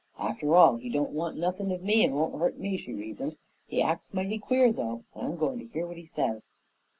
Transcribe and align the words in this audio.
"After 0.17 0.55
all, 0.55 0.77
he 0.77 0.89
don't 0.89 1.11
want 1.11 1.37
nothin' 1.37 1.69
of 1.71 1.83
me 1.83 2.03
and 2.03 2.15
won't 2.15 2.39
hurt 2.39 2.57
me," 2.57 2.75
she 2.75 2.91
reasoned. 2.91 3.35
"He 3.67 3.83
acts 3.83 4.15
mighty 4.15 4.39
queer 4.39 4.73
though 4.73 5.03
and 5.13 5.27
I'm 5.27 5.35
goin' 5.35 5.59
to 5.59 5.67
hear 5.67 5.85
what 5.85 5.97
he 5.97 6.07
says." 6.07 6.49